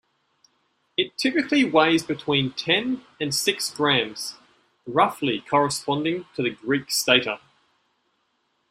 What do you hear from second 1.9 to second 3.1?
between ten